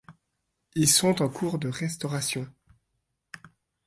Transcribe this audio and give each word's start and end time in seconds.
Ils 0.73 0.89
sont 0.89 1.21
en 1.21 1.29
cours 1.29 1.59
de 1.59 1.67
restauration. 1.69 2.51